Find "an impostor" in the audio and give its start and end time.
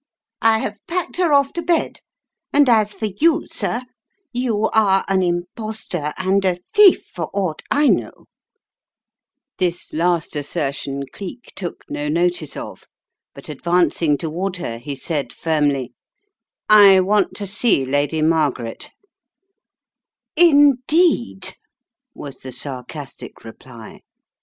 5.07-6.11